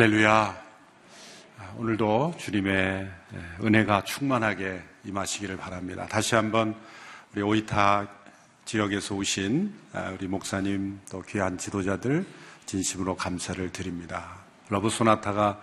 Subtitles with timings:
[0.00, 0.56] 할렐루야.
[1.76, 3.10] 오늘도 주님의
[3.62, 6.06] 은혜가 충만하게 임하시기를 바랍니다.
[6.08, 6.74] 다시 한번
[7.34, 8.08] 우리 오이타
[8.64, 9.74] 지역에서 오신
[10.14, 12.24] 우리 목사님 또 귀한 지도자들
[12.64, 14.36] 진심으로 감사를 드립니다.
[14.70, 15.60] 러브 소나타가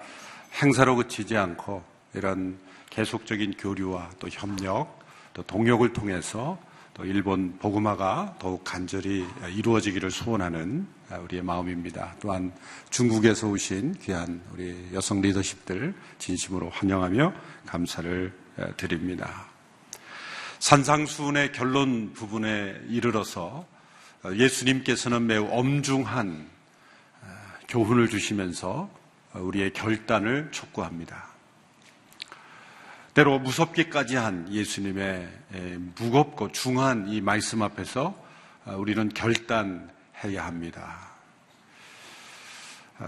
[0.62, 1.83] 행사로 그치지 않고
[2.14, 2.60] 이런
[2.92, 5.00] 계속적인 교류와 또 협력
[5.33, 6.60] 또 동역을 통해서
[6.94, 9.25] 또 일본 복음화가 더욱 간절히
[9.56, 12.16] 이루어지기를 소원하는 우리의 마음입니다.
[12.20, 12.52] 또한
[12.89, 17.33] 중국에서 오신 귀한 우리 여성 리더십들 진심으로 환영하며
[17.66, 18.33] 감사를
[18.75, 19.46] 드립니다.
[20.60, 23.66] 산상수훈의 결론 부분에 이르러서
[24.33, 26.47] 예수님께서는 매우 엄중한
[27.69, 28.89] 교훈을 주시면서
[29.33, 31.28] 우리의 결단을 촉구합니다.
[33.13, 35.30] 때로 무섭기까지 한 예수님의
[35.95, 38.16] 무겁고 중한 이 말씀 앞에서
[38.78, 39.89] 우리는 결단
[40.23, 41.11] 해야 합니다.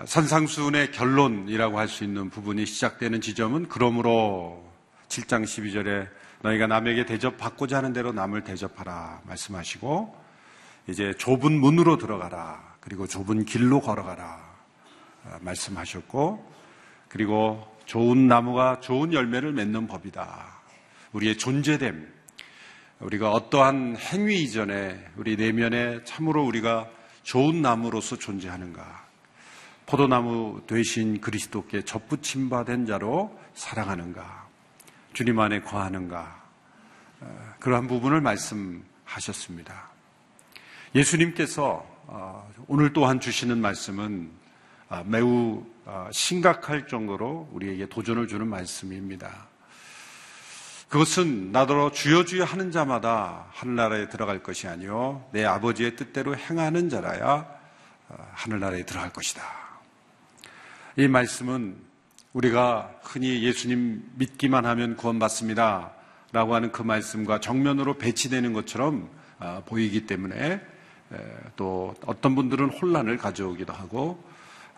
[0.06, 4.72] 산상수훈의 결론이라고 할 수 있는 부분이 시작되는 지점은 그러므로
[5.08, 6.08] 7장 12절에
[6.42, 10.16] 너희가 남에게 대접받고자 하는 대로 남을 대접하라 말씀하시고
[10.88, 14.40] 이제 좁은 문으로 들어가라 그리고 좁은 길로 걸어가라
[15.42, 16.52] 말씀하셨고
[17.08, 20.60] 그리고 좋은 나무가 좋은 열매를 맺는 법이다.
[21.12, 22.08] 우리의 존재됨,
[23.00, 26.88] 우리가 어떠한 행위 이전에 우리 내면에 참으로 우리가
[27.24, 29.08] 좋은 나무로서 존재하는가.
[29.86, 34.48] 포도나무 되신 그리스도께 접붙임 바된 자로 사랑하는가.
[35.14, 36.44] 주님 안에 거하는가.
[37.22, 39.90] 어, 그러한 부분을 말씀하셨습니다.
[40.96, 44.32] 예수님께서 어, 오늘 또한 주시는 말씀은
[44.90, 49.49] 아, 매우 아, 심각할 정도로 우리에게 도전을 주는 말씀입니다.
[50.90, 57.46] 그것은 나더러 주여 주여 하는 자마다 하늘나라에 들어갈 것이 아니요 내 아버지의 뜻대로 행하는 자라야
[58.10, 59.44] 아, 하늘나라에 들어갈 것이다.
[60.98, 61.78] 이 말씀은
[62.34, 65.92] 우리가 흔히 예수님 믿기만 하면 구원받습니다.
[66.32, 69.10] 라고 하는 그 말씀과 정면으로 배치되는 것처럼
[69.66, 70.62] 보이기 때문에
[71.56, 74.24] 또 어떤 분들은 혼란을 가져오기도 하고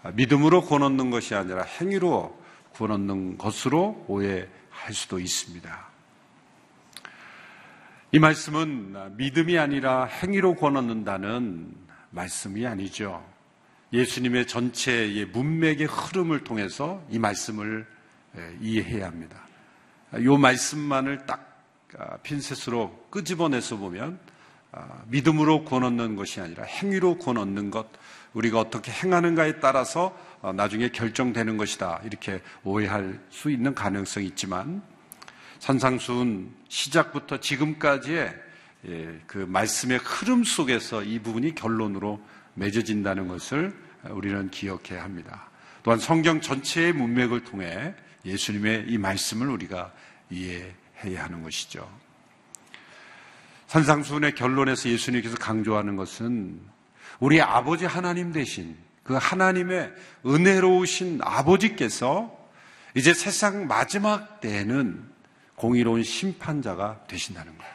[0.03, 2.37] 아, 믿음으로 구원 얻는 것이 아니라 행위로
[2.73, 5.91] 구원 얻는 것으로 오해할 수도 있습니다.
[8.13, 11.73] 이 말씀은 믿음이 아니라 행위로 구원 얻는다는
[12.09, 13.25] 말씀이 아니죠.
[13.93, 17.87] 예수님의 전체의 문맥의 흐름을 통해서 이 말씀을
[18.59, 19.41] 이해해야 합니다.
[20.17, 21.51] 이 말씀만을 딱
[21.97, 24.19] 아, 핀셋으로 끄집어내서 보면
[24.73, 27.87] 아, 믿음으로 얻는 것이 아니라 행위로 얻는 것,
[28.33, 32.01] 우리가 어떻게 행하는가에 따라서 어, 나중에 결정되는 것이다.
[32.03, 34.81] 이렇게 오해할 수 있는 가능성이 있지만
[35.61, 38.33] 산상수훈 시작부터 지금까지의
[38.87, 42.19] 예, 그 말씀의 흐름 속에서 이 부분이 결론으로
[42.55, 43.71] 맺어진다는 것을
[44.09, 45.49] 우리는 기억해야 합니다.
[45.83, 47.93] 또한 성경 전체의 문맥을 통해
[48.25, 49.93] 예수님의 이 말씀을 우리가
[50.31, 51.87] 이해해야 하는 것이죠.
[53.67, 56.59] 산상수훈의 결론에서 예수님께서 강조하는 것은
[57.19, 59.93] 우리 아버지 하나님 대신 그 하나님의
[60.25, 62.35] 은혜로우신 아버지께서
[62.95, 65.10] 이제 세상 마지막 때에는
[65.61, 67.73] 공의로운 심판자가 되신다는 거예요.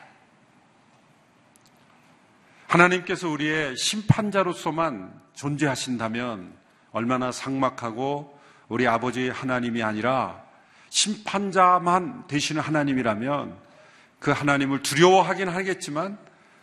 [2.67, 6.53] 하나님께서 우리의 심판자로서만 존재하신다면
[6.91, 8.37] 얼마나 상막하고
[8.69, 10.43] 우리 아버지 하나님이 아니라
[10.89, 13.57] 심판자만 되시는 하나님이라면
[14.19, 16.19] 그 하나님을 두려워하긴 하겠지만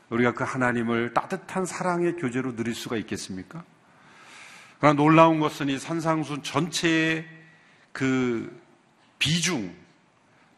[0.10, 3.64] 우리가 그 하나님을 따뜻한 사랑의 교제로 누릴 수가 있겠습니까?
[4.78, 7.26] 그러나 놀라운 것은 이 산상순 전체의
[7.94, 8.62] 그
[9.20, 9.83] 비중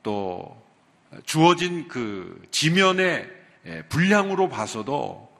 [0.06, 0.64] 또
[1.24, 3.28] 주어진 그 지면의
[3.90, 5.34] 분량으로 봐서도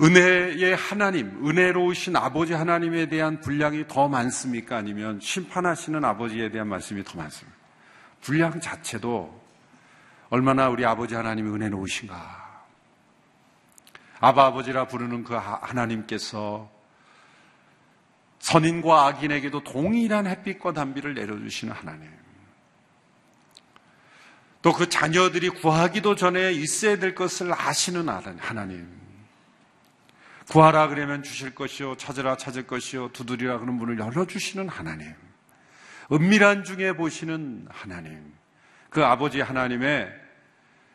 [0.00, 4.76] 은혜의 하나님, 은혜로우신 아버지 하나님에 대한 분량이 더 많습니까?
[4.76, 7.58] 아니면 심판하시는 아버지에 대한 말씀이 더 많습니까?
[8.20, 9.42] 분량 자체도
[10.30, 12.64] 얼마나 우리 아버지 하나님이 은혜로우신가.
[14.20, 16.70] 아바 아버지라 부르는 그 하나님께서
[18.38, 22.23] 선인과 악인에게도 동일한 햇빛과 단비를 내려주시는 하나님.
[24.64, 28.88] 또 그 자녀들이 구하기도 전에 있어야 될 것을 아시는 하나님.
[30.48, 31.98] 구하라 그러면 주실 것이요.
[31.98, 33.10] 찾으라 찾을 것이요.
[33.12, 35.12] 두드리라 그런 문을 열어주시는 하나님.
[36.10, 38.32] 은밀한 중에 보시는 하나님.
[38.88, 40.10] 그 아버지 하나님의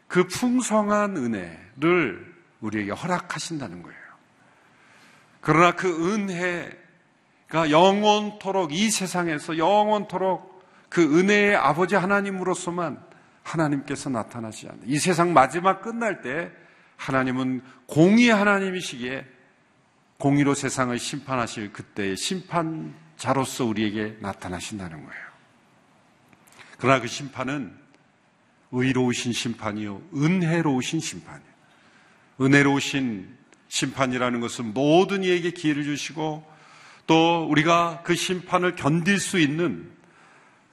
[0.07, 3.99] 그 풍성한 은혜를 우리에게 허락하신다는 거예요.
[5.41, 13.08] 그러나 그 은혜가 영원토록 이 세상에서 영원토록 그 은혜의 아버지 하나님으로서만
[13.43, 16.51] 하나님께서 나타나지 않는 이 세상 마지막 끝날 때
[16.97, 19.25] 하나님은 공의 하나님이시기에
[20.17, 25.29] 공의로 세상을 심판하실 그때의 심판자로서 우리에게 나타나신다는 거예요.
[26.77, 27.73] 그러나 그 심판은
[28.71, 30.01] 의로우신 심판이요.
[30.13, 31.49] 은혜로우신 심판이에요.
[32.41, 33.37] 은혜로우신
[33.67, 36.45] 심판이라는 것은 모든 이에게 기회를 주시고
[37.07, 39.89] 또 우리가 그 심판을 견딜 수 있는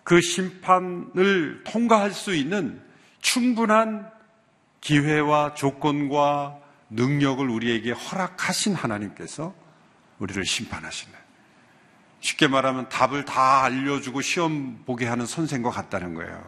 [0.06, 2.80] 그 심판을 통과할 수 있는
[3.22, 4.08] 충분한
[4.80, 6.60] 기회와 조건과
[6.90, 9.52] 능력을 우리에게 허락하신 하나님께서
[10.20, 11.12] 우리를 심판하시는
[12.20, 16.40] 쉽게 말하면 답을 다 알려주고 시험 보게 하는 선생과 같다는 거예요.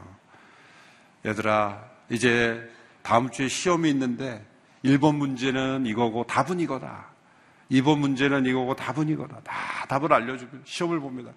[1.26, 2.62] 얘들아, 이제
[3.02, 4.46] 다음 주에 시험이 있는데
[4.84, 7.06] 1번 문제는 이거고 답은 이거다.
[7.72, 9.40] 2번 문제는 이거고 답은 이거다.
[9.42, 11.32] 다 답을 알려주고 시험을 봅니다.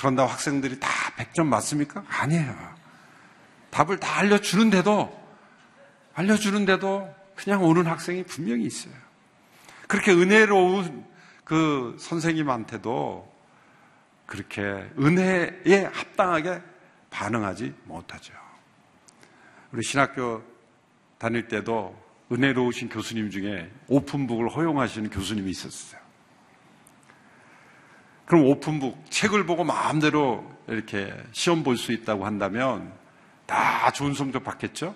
[0.00, 0.88] 그런다 학생들이 다
[1.18, 2.02] 100점 맞습니까?
[2.08, 2.56] 아니에요.
[3.68, 5.14] 답을 다 알려주는데도,
[6.14, 8.94] 알려주는데도 그냥 오는 학생이 분명히 있어요.
[9.88, 11.04] 그렇게 은혜로운
[11.44, 13.30] 그 선생님한테도
[14.24, 14.62] 그렇게
[14.98, 16.62] 은혜에 합당하게
[17.10, 18.32] 반응하지 못하죠.
[19.70, 20.42] 우리 신학교
[21.18, 21.94] 다닐 때도
[22.32, 26.00] 은혜로우신 교수님 중에 오픈북을 허용하시는 교수님이 있었어요.
[28.30, 32.92] 그럼 오픈북, 책을 보고 마음대로 이렇게 시험 볼 수 있다고 한다면
[33.44, 34.94] 다 좋은 성적 받겠죠?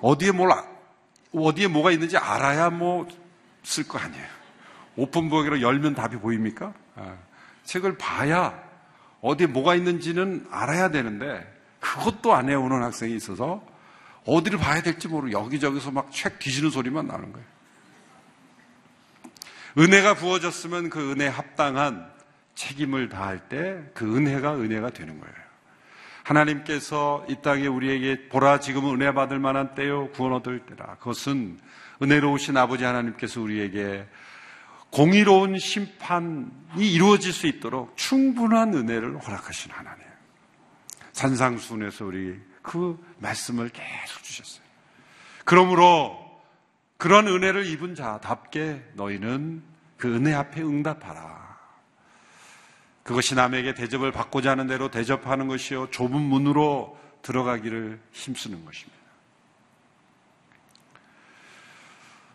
[0.00, 0.48] 어디에 뭘,
[1.34, 3.08] 어디에 뭐가 있는지 알아야 뭐
[3.64, 4.24] 쓸 거 아니에요.
[4.94, 6.72] 오픈북이라 열면 답이 보입니까?
[6.94, 7.16] 아,
[7.64, 8.62] 책을 봐야
[9.20, 11.44] 어디에 뭐가 있는지는 알아야 되는데
[11.80, 13.60] 그것도 안 해오는 학생이 있어서
[14.24, 17.55] 어디를 봐야 될지 모르고 여기저기서 막 책 뒤지는 소리만 나는 거예요.
[19.78, 22.10] 은혜가 부어졌으면 그 은혜 합당한
[22.54, 25.34] 책임을 다할 때 그 은혜가 은혜가 되는 거예요.
[26.22, 30.96] 하나님께서 이 땅에 우리에게 보라 지금은 은혜 받을 만한 때요 구원 얻을 때라.
[30.96, 31.58] 그것은
[32.02, 34.06] 은혜로우신 아버지 하나님께서 우리에게
[34.90, 36.46] 공의로운 심판이
[36.76, 40.04] 이루어질 수 있도록 충분한 은혜를 허락하신 하나님.
[41.12, 44.64] 산상순에서 우리 그 말씀을 계속 주셨어요.
[45.44, 46.25] 그러므로
[46.96, 49.62] 그런 은혜를 입은 자답게 너희는
[49.96, 51.56] 그 은혜 앞에 응답하라.
[53.02, 55.90] 그것이 남에게 대접을 받고자 하는 대로 대접하는 것이요.
[55.90, 58.96] 좁은 문으로 들어가기를 힘쓰는 것입니다.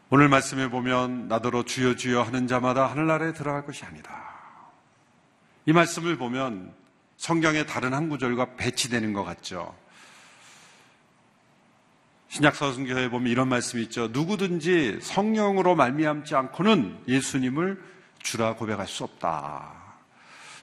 [0.10, 4.32] 오늘 말씀에 보면 나더러 주여 주여 하는 자마다 하늘나라에 들어갈 것이 아니다.
[5.66, 6.74] 이 말씀을 보면
[7.18, 9.76] 성경의 다른 한 구절과 배치되는 것 같죠.
[12.32, 14.08] 신약서승교에 보면 이런 말씀이 있죠.
[14.08, 17.82] 누구든지 성령으로 말미암지 않고는 예수님을
[18.24, 19.74] 주라 고백할 수 없다.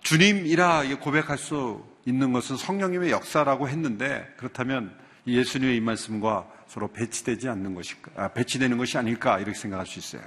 [0.01, 7.75] 주님이라 고백할 수 있는 것은 성령님의 역사라고 했는데 그렇다면 예수님의 이 말씀과 서로 배치되지 않는
[7.75, 10.23] 것일까, 아, 배치되는 것이 아닐까 이렇게 생각할 수 있어요.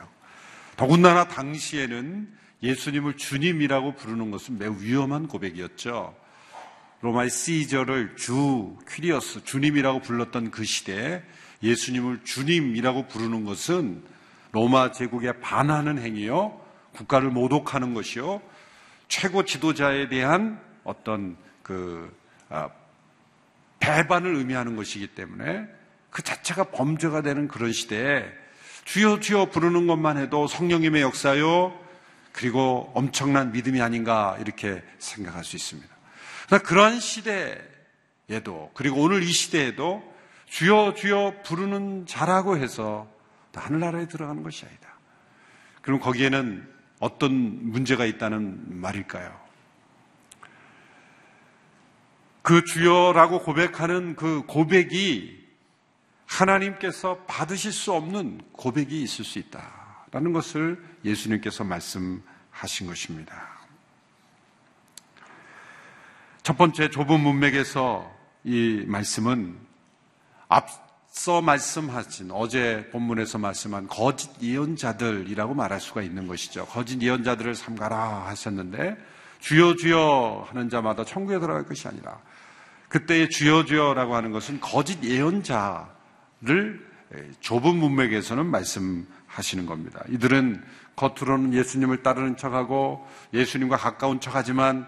[0.78, 6.16] 더군다나 당시에는 예수님을 주님이라고 부르는 것은 매우 위험한 고백이었죠.
[7.01, 11.24] 로마의 시저를 주, 퀴리어스, 주님이라고 불렀던 그 시대에
[11.63, 14.03] 예수님을 주님이라고 부르는 것은
[14.51, 16.59] 로마 제국에 반하는 행위요,
[16.94, 18.42] 국가를 모독하는 것이요,
[19.07, 22.15] 최고 지도자에 대한 어떤 그
[22.50, 22.70] 아,
[23.79, 25.67] 배반을 의미하는 것이기 때문에
[26.10, 28.25] 그 자체가 범죄가 되는 그런 시대에
[28.86, 31.77] 주여 주여 부르는 것만 해도 성령님의 역사요,
[32.31, 35.90] 그리고 엄청난 믿음이 아닌가 이렇게 생각할 수 있습니다.
[36.60, 40.03] 그러한 시대에도 그리고 오늘 이 시대에도
[40.48, 43.08] 주여 주여 부르는 자라고 해서
[43.53, 44.89] 하늘나라에 들어가는 것이 아니다.
[45.81, 47.31] 그럼 거기에는 어떤
[47.72, 49.39] 문제가 있다는 말일까요?
[52.41, 55.41] 그 주여라고 고백하는 그 고백이
[56.25, 63.50] 하나님께서 받으실 수 없는 고백이 있을 수 있다라는 것을 예수님께서 말씀하신 것입니다.
[66.43, 68.12] 첫 번째 좁은 문맥에서
[68.43, 69.60] 이 말씀은
[70.48, 76.65] 앞서 말씀하신 어제 본문에서 말씀한 거짓 예언자들이라고 말할 수가 있는 것이죠.
[76.65, 78.98] 거짓 예언자들을 삼가라 하셨는데
[79.39, 82.19] 주여 주여 하는 자마다 천국에 들어갈 것이 아니라
[82.89, 86.91] 그때의 주여 주여라고 하는 것은 거짓 예언자를
[87.39, 90.03] 좁은 문맥에서는 말씀하시는 겁니다.
[90.10, 90.63] 이들은
[90.95, 94.88] 겉으로는 예수님을 따르는 척하고 예수님과 가까운 척하지만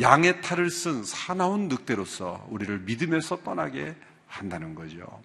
[0.00, 3.94] 양의 탈을 쓴 사나운 늑대로서 우리를 믿음에서 떠나게
[4.26, 5.22] 한다는 거죠.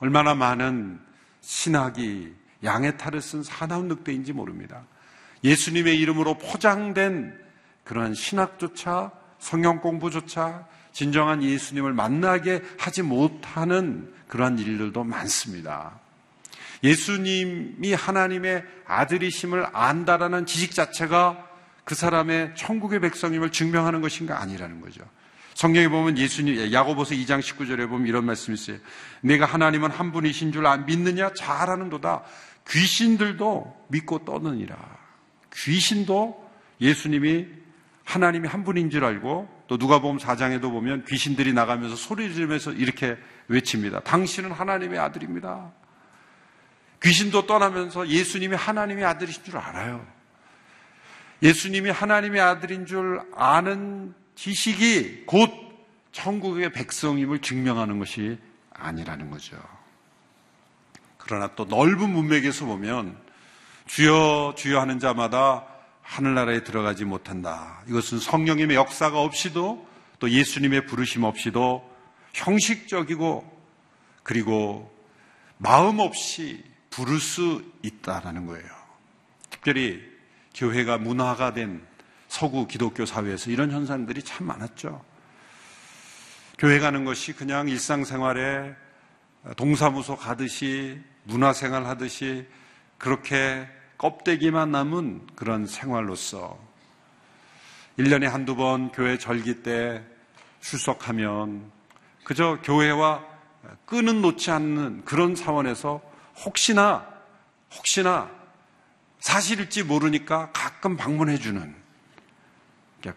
[0.00, 1.00] 얼마나 많은
[1.40, 4.82] 신학이 양의 탈을 쓴 사나운 늑대인지 모릅니다.
[5.44, 7.38] 예수님의 이름으로 포장된
[7.84, 15.98] 그러한 신학조차 성경 공부조차 진정한 예수님을 만나게 하지 못하는 그러한 일들도 많습니다.
[16.82, 21.49] 예수님이 하나님의 아들이심을 안다라는 지식 자체가
[21.84, 25.02] 그 사람의 천국의 백성임을 증명하는 것인가 아니라는 거죠.
[25.54, 28.78] 성경에 보면 예수님, 야고보서 2장 19절에 보면 이런 말씀이 있어요.
[29.20, 31.32] 내가 하나님은 한 분이신 줄 안 믿느냐?
[31.34, 32.22] 잘하는도다.
[32.68, 34.76] 귀신들도 믿고 떠느니라.
[35.52, 37.46] 귀신도 예수님이
[38.04, 43.16] 하나님이 한 분인 줄 알고 또 누가 보면 4장에도 보면 귀신들이 나가면서 소리 지르면서 이렇게
[43.48, 44.00] 외칩니다.
[44.00, 45.72] 당신은 하나님의 아들입니다.
[47.02, 50.06] 귀신도 떠나면서 예수님이 하나님의 아들이신 줄 알아요.
[51.42, 55.50] 예수님이 하나님의 아들인 줄 아는 지식이 곧
[56.12, 58.38] 천국의 백성임을 증명하는 것이
[58.72, 59.56] 아니라는 거죠.
[61.18, 63.16] 그러나 또 넓은 문맥에서 보면
[63.86, 65.66] 주여 주여 하는 자마다
[66.02, 67.82] 하늘나라에 들어가지 못한다.
[67.88, 69.86] 이것은 성령님의 역사가 없이도
[70.18, 71.88] 또 예수님의 부르심 없이도
[72.32, 73.60] 형식적이고
[74.22, 74.92] 그리고
[75.56, 78.66] 마음 없이 부를 수 있다라는 거예요.
[79.50, 80.09] 특별히
[80.54, 81.86] 교회가 문화가 된
[82.28, 85.04] 서구 기독교 사회에서 이런 현상들이 참 많았죠.
[86.58, 88.74] 교회 가는 것이 그냥 일상생활에
[89.56, 92.46] 동사무소 가듯이 문화생활 하듯이
[92.98, 93.66] 그렇게
[93.98, 96.58] 껍데기만 남은 그런 생활로서
[97.98, 100.02] 1년에 한두 번 교회 절기 때
[100.60, 101.70] 출석하면
[102.24, 103.24] 그저 교회와
[103.86, 106.00] 끈은 놓지 않는 그런 사원에서
[106.44, 107.06] 혹시나,
[107.74, 108.30] 혹시나
[109.20, 111.74] 사실일지 모르니까 가끔 방문해주는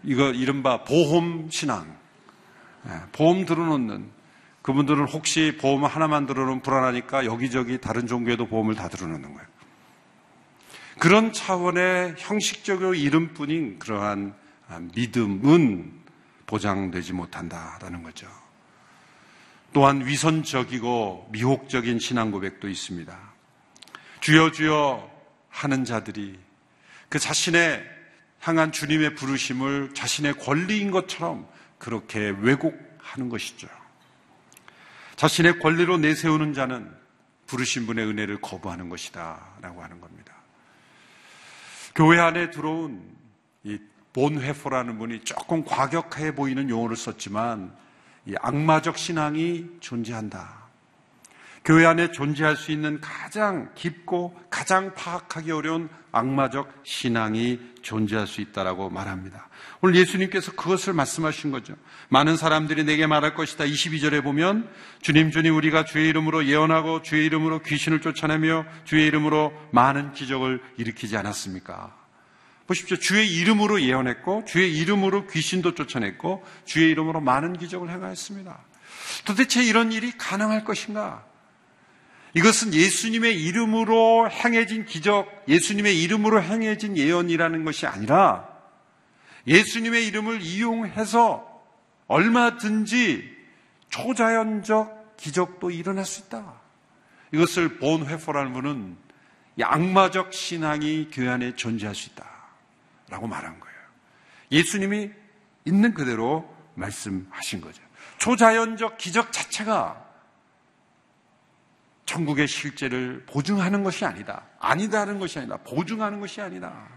[0.04, 1.96] 이거 이른바 보험 신앙.
[2.86, 4.10] 예, 보험 들어놓는
[4.62, 9.48] 그분들은 혹시 보험 하나만 들어놓으면 불안하니까 여기저기 다른 종교에도 보험을 다 들어놓는 거예요.
[10.98, 14.34] 그런 차원의 형식적으로 이름뿐인 그러한
[14.94, 15.92] 믿음은
[16.46, 18.26] 보장되지 못한다라는 거죠.
[19.72, 23.18] 또한 위선적이고 미혹적인 신앙 고백도 있습니다.
[24.20, 25.13] 주여 주여
[25.54, 26.38] 하는 자들이
[27.08, 27.88] 그 자신의
[28.40, 33.68] 향한 주님의 부르심을 자신의 권리인 것처럼 그렇게 왜곡하는 것이죠.
[35.14, 36.92] 자신의 권리로 내세우는 자는
[37.46, 39.40] 부르신 분의 은혜를 거부하는 것이다.
[39.62, 40.34] 라고 하는 겁니다.
[41.94, 43.00] 교회 안에 들어온
[43.62, 43.78] 이
[44.12, 47.74] 본회포라는 분이 조금 과격해 보이는 용어를 썼지만
[48.26, 50.63] 이 악마적 신앙이 존재한다.
[51.64, 58.90] 교회 안에 존재할 수 있는 가장 깊고 가장 파악하기 어려운 악마적 신앙이 존재할 수 있다라고
[58.90, 59.48] 말합니다.
[59.80, 61.74] 오늘 예수님께서 그것을 말씀하신 거죠.
[62.10, 63.64] 많은 사람들이 내게 말할 것이다.
[63.64, 64.68] 22절에 보면
[65.00, 71.16] 주님 주님 우리가 주의 이름으로 예언하고 주의 이름으로 귀신을 쫓아내며 주의 이름으로 많은 기적을 일으키지
[71.16, 71.96] 않았습니까?
[72.66, 72.96] 보십시오.
[72.96, 78.58] 주의 이름으로 예언했고, 주의 이름으로 귀신도 쫓아냈고, 주의 이름으로 많은 기적을 행하였습니다.
[79.26, 81.24] 도대체 이런 일이 가능할 것인가?
[82.34, 88.48] 이것은 예수님의 이름으로 행해진 기적, 예수님의 이름으로 행해진 예언이라는 것이 아니라
[89.46, 91.62] 예수님의 이름을 이용해서
[92.08, 93.32] 얼마든지
[93.88, 96.60] 초자연적 기적도 일어날 수 있다.
[97.32, 98.96] 이것을 본 회포라는 분은
[99.62, 102.24] 악마적 신앙이 교회 안에 존재할 수 있다.
[103.08, 103.76] 라고 말한 거예요.
[104.50, 105.10] 예수님이
[105.64, 107.82] 있는 그대로 말씀하신 거죠.
[108.18, 110.03] 초자연적 기적 자체가
[112.06, 114.44] 천국의 실제를 보증하는 것이 아니다.
[114.58, 115.56] 아니다는 것이 아니다.
[115.58, 116.88] 보증하는 것이 아니다.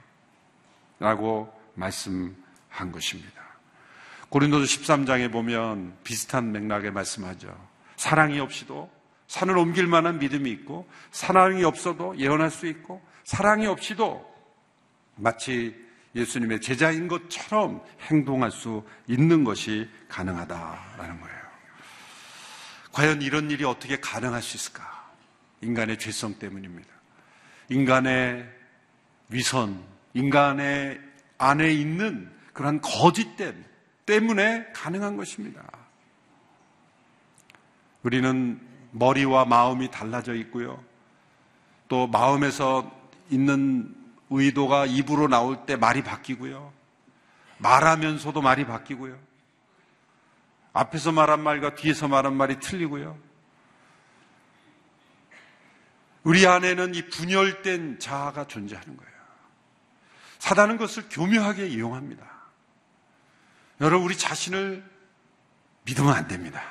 [1.00, 3.42] 라고 말씀한 것입니다.
[4.30, 7.56] 고린도서 13장에 보면 비슷한 맥락에 말씀하죠.
[7.96, 8.92] 사랑이 없이도
[9.28, 14.26] 산을 옮길 만한 믿음이 있고 사랑이 없어도 예언할 수 있고 사랑이 없이도
[15.16, 15.76] 마치
[16.16, 21.38] 예수님의 제자인 것처럼 행동할 수 있는 것이 가능하다라는 거예요.
[22.92, 24.97] 과연 이런 일이 어떻게 가능할 수 있을까?
[25.62, 26.90] 인간의 죄성 때문입니다.
[27.70, 28.48] 인간의
[29.30, 29.84] 위선,
[30.14, 31.00] 인간의
[31.38, 33.64] 안에 있는 그러한 거짓됨
[34.06, 35.64] 때문에 가능한 것입니다.
[38.04, 38.60] 우리는
[38.92, 40.84] 머리와 마음이 달라져 있고요.
[41.88, 42.92] 또 마음에서
[43.30, 43.94] 있는
[44.30, 46.74] 의도가 입으로 나올 때 말이 바뀌고요.
[47.60, 49.18] 말하면서도 말이 바뀌고요.
[50.74, 53.18] 앞에서 말한 말과 뒤에서 말한 말이 틀리고요.
[56.28, 59.12] 우리 안에는 이 분열된 자아가 존재하는 거예요.
[60.40, 62.30] 사단은 것을 교묘하게 이용합니다.
[63.80, 64.84] 여러분, 우리 자신을
[65.86, 66.62] 믿으면 안 됩니다.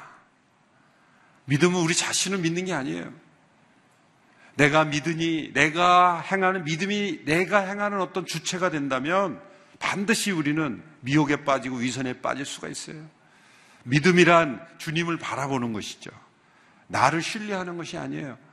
[1.47, 3.11] 믿으면 우리 자신을 믿는 게 아니에요.
[4.57, 9.41] 내가 믿으니 내가 행하는 믿음이 내가 행하는 어떤 주체가 된다면
[9.79, 13.09] 반드시 우리는 미혹에 빠지고 위선에 빠질 수가 있어요.
[13.85, 16.11] 믿음이란 주님을 바라보는 것이죠.
[16.89, 18.45] 나를 신뢰하는 것이 아니에요.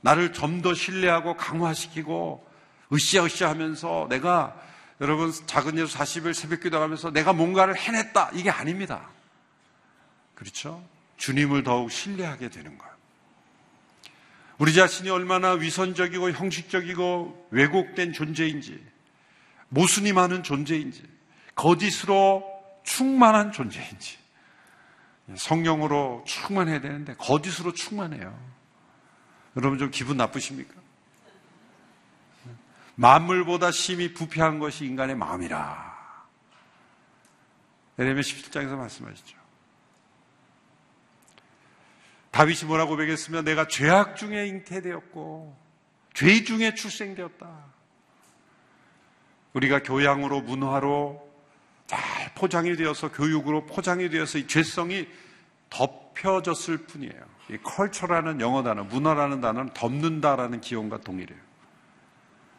[0.00, 2.46] 나를 좀 더 신뢰하고 강화시키고
[2.92, 4.60] 으쌰으쌰 하면서 내가
[5.00, 8.30] 여러분 작은 예수 40일 새벽 기도 하면서 내가 뭔가를 해냈다.
[8.34, 9.08] 이게 아닙니다.
[10.34, 10.84] 그렇죠?
[11.16, 12.98] 주님을 더욱 신뢰하게 되는 거예요.
[14.58, 18.84] 우리 자신이 얼마나 위선적이고 형식적이고 왜곡된 존재인지,
[19.68, 21.04] 모순이 많은 존재인지,
[21.54, 22.44] 거짓으로
[22.82, 24.18] 충만한 존재인지,
[25.36, 28.57] 성령으로 충만해야 되는데 거짓으로 충만해요.
[29.58, 30.72] 여러분 좀 기분 나쁘십니까?
[32.94, 35.98] 만물보다 심히 부패한 것이 인간의 마음이라.
[37.98, 39.36] 예레미야 17장에서 말씀하시죠.
[42.30, 45.58] 다윗이 뭐라고 배겼으면 내가 죄악 중에 잉태되었고
[46.14, 47.64] 죄 중에 출생되었다.
[49.54, 51.28] 우리가 교양으로 문화로
[51.88, 55.08] 잘 포장이 되어서 교육으로 포장이 되어서 이 죄성이
[55.68, 57.37] 덮여졌을 뿐이에요.
[57.50, 61.38] 이 컬처라는 영어 단어, 문화라는 단어는 덮는다라는 기원과 동일해요.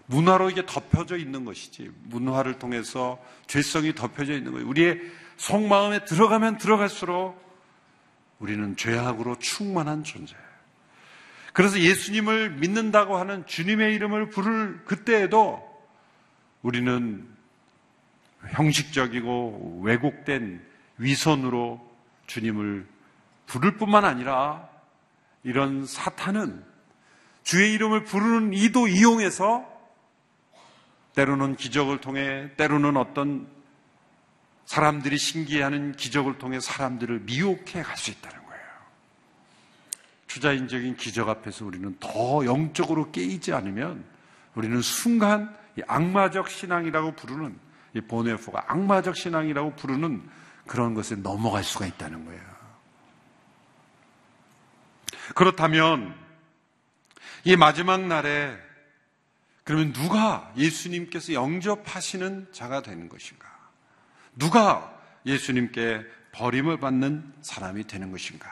[0.08, 4.68] 문화로 이게 덮여져 있는 것이지 문화를 통해서 죄성이 덮여져 있는 거예요.
[4.68, 5.00] 우리의
[5.38, 7.40] 속마음에 들어가면 들어갈수록
[8.40, 10.50] 우리는 죄악으로 충만한 존재예요.
[11.54, 15.68] 그래서 예수님을 믿는다고 하는 주님의 이름을 부를 그때에도
[16.64, 17.28] 우리는
[18.50, 20.66] 형식적이고 왜곡된
[20.98, 21.88] 위선으로
[22.28, 22.88] 주님을
[23.46, 24.70] 부를 뿐만 아니라
[25.44, 26.64] 이런 사탄은
[27.44, 29.66] 주의 이름을 부르는 이도 이용해서
[31.16, 33.48] 때로는 기적을 통해 때로는 어떤
[34.66, 38.64] 사람들이 신기해하는 기적을 통해 사람들을 미혹해 갈 수 있다는 거예요.
[40.28, 44.06] 투자인적인 기적 앞에서 우리는 더 영적으로 깨이지 않으면
[44.54, 47.58] 우리는 순간 악마적 신앙이라고 부르는
[47.96, 50.22] 이 보네포가 악마적 신앙이라고 부르는
[50.68, 52.59] 그런 것에 넘어갈 수가 있다는 거예요.
[55.36, 56.16] 그렇다면
[57.44, 58.58] 이 마지막 날에
[59.64, 63.48] 그러면 누가 예수님께서 영접하시는 자가 되는 것인가?
[64.36, 68.52] 누가 예수님께 버림을 받는 사람이 되는 것인가?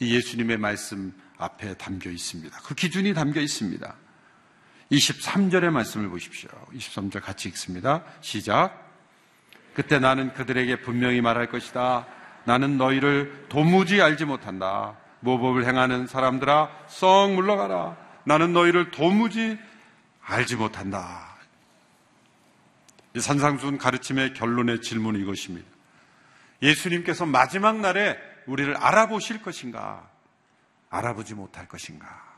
[0.00, 2.58] 이 예수님의 말씀 앞에 담겨 있습니다.
[2.64, 3.94] 그 기준이 담겨 있습니다.
[4.90, 6.50] 23절의 말씀을 보십시오.
[6.74, 8.02] 23절 같이 읽습니다.
[8.20, 8.90] 시작.
[9.74, 12.06] 그때 나는 그들에게 분명히 말할 것이다.
[12.44, 14.96] 나는 너희를 도무지 알지 못한다.
[15.20, 17.96] 모법을 행하는 사람들아, 썩 물러가라.
[18.24, 19.58] 나는 너희를 도무지
[20.24, 21.30] 알지 못한다.
[23.18, 25.68] 산상순 가르침의 결론의 질문은 이것입니다.
[26.62, 30.08] 예수님께서 마지막 날에 우리를 알아보실 것인가?
[30.90, 32.30] 알아보지 못할 것인가?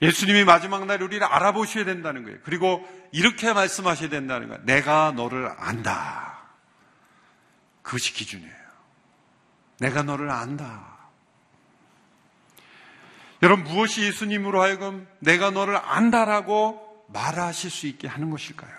[0.00, 2.38] 예수님이 마지막 날에 우리를 알아보셔야 된다는 거예요.
[2.44, 4.62] 그리고 이렇게 말씀하셔야 된다는 거예요.
[4.64, 6.38] 내가 너를 안다.
[7.82, 8.57] 그것이 기준이에요.
[9.78, 10.98] 내가 너를 안다.
[13.42, 18.72] 여러분, 무엇이 예수님으로 하여금 내가 너를 안다라고 말하실 수 있게 하는 것일까요?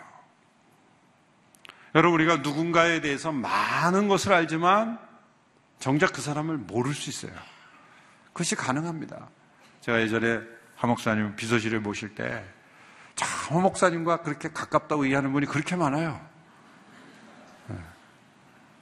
[1.96, 5.00] 여러분, 우리가 누군가에 대해서 많은 것을 알지만
[5.80, 7.32] 정작 그 사람을 모를 수 있어요.
[8.34, 9.30] 그것이 가능합니다.
[9.82, 10.42] 제가 예전에
[10.76, 12.46] 하 목사님 비서실에 모실 때,
[13.16, 16.26] 참, 하 목사님과 그렇게 가깝다고 얘기하는 분이 그렇게 많아요.
[17.68, 17.80] 하 네.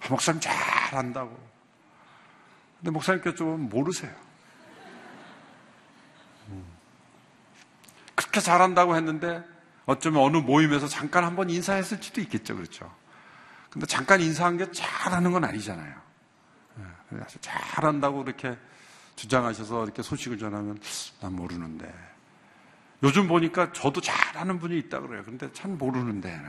[0.09, 0.55] 목사님 잘
[0.95, 1.46] 안다고.
[2.87, 4.15] 근데 목사님께서 좀 모르세요.
[8.15, 9.43] 그렇게 잘한다고 했는데
[9.85, 12.55] 어쩌면 어느 모임에서 잠깐 한번 인사했을지도 있겠죠.
[12.55, 12.89] 그렇죠.
[13.69, 15.95] 근데 잠깐 인사한 게 잘하는 건 아니잖아요.
[16.79, 18.57] 예, 잘한다고 이렇게
[19.17, 20.79] 주장하셔서 이렇게 소식을 전하면
[21.19, 21.93] 난 모르는데.
[23.03, 25.23] 요즘 보니까 저도 잘하는 분이 있다 그래요.
[25.25, 26.41] 근데 참 모르는데.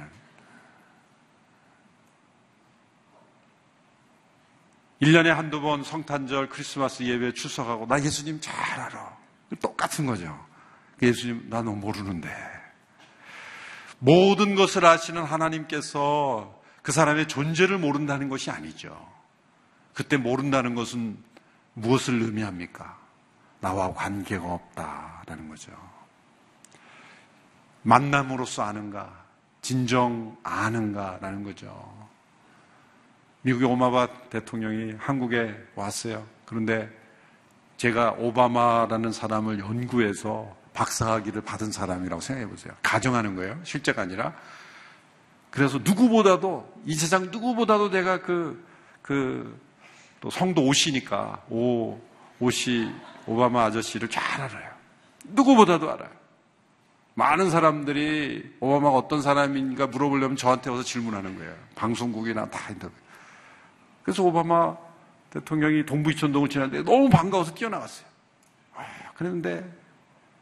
[5.03, 9.17] 1년에 한두 번 성탄절 크리스마스 예배에 출석하고 나 예수님 잘 알아.
[9.61, 10.47] 똑같은 거죠.
[11.01, 12.29] 예수님, 나 너 모르는데.
[14.01, 19.09] 모든 것을 아시는 하나님께서 그 사람의 존재를 모른다는 것이 아니죠.
[19.95, 21.17] 그때 모른다는 것은
[21.75, 22.99] 무엇을 의미합니까?
[23.61, 25.73] 나와 관계가 없다라는 거죠.
[27.83, 29.25] 만남으로서 아는가?
[29.63, 32.08] 진정 아는가라는 거죠.
[33.43, 36.27] 미국의 오마바 대통령이 한국에 왔어요.
[36.45, 36.89] 그런데
[37.77, 42.73] 제가 오바마라는 사람을 연구해서 박사학위를 받은 사람이라고 생각해 보세요.
[42.83, 43.59] 가정하는 거예요.
[43.65, 44.35] 실제가 아니라.
[45.51, 48.65] 그래서 누구보다도, 이 세상 누구보다도 내가 그,
[49.03, 49.59] 그,
[50.21, 51.99] 또 성도 오시니까, 오,
[52.39, 52.91] 오시,
[53.27, 54.71] 오바마 아저씨를 잘 알아요.
[55.25, 56.11] 누구보다도 알아요.
[57.15, 61.55] 많은 사람들이 오바마가 어떤 사람인가 물어보려면 저한테 와서 질문하는 거예요.
[61.75, 62.93] 방송국이나 다 인터뷰.
[64.09, 64.75] 그래서 오바마
[65.29, 68.07] 대통령이 동부이천동을 지났는데 너무 반가워서 뛰어나갔어요.
[69.17, 69.71] 그런데